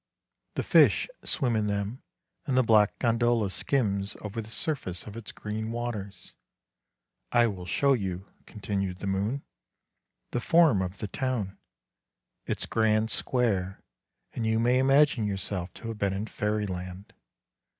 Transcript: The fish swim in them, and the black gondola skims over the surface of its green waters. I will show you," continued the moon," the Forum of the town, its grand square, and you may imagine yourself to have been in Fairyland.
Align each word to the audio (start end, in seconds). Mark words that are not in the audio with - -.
The 0.55 0.63
fish 0.63 1.07
swim 1.23 1.55
in 1.55 1.67
them, 1.67 2.01
and 2.47 2.57
the 2.57 2.63
black 2.63 2.97
gondola 2.97 3.51
skims 3.51 4.17
over 4.21 4.41
the 4.41 4.49
surface 4.49 5.05
of 5.05 5.15
its 5.15 5.31
green 5.31 5.71
waters. 5.71 6.33
I 7.31 7.45
will 7.45 7.67
show 7.67 7.93
you," 7.93 8.25
continued 8.47 8.97
the 8.97 9.05
moon," 9.05 9.43
the 10.31 10.39
Forum 10.39 10.81
of 10.81 10.97
the 10.97 11.07
town, 11.07 11.59
its 12.47 12.65
grand 12.65 13.11
square, 13.11 13.83
and 14.33 14.43
you 14.43 14.59
may 14.59 14.79
imagine 14.79 15.27
yourself 15.27 15.71
to 15.75 15.89
have 15.89 15.99
been 15.99 16.13
in 16.13 16.25
Fairyland. 16.25 17.13